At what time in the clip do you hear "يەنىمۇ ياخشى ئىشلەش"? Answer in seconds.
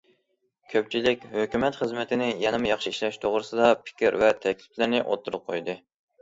2.45-3.19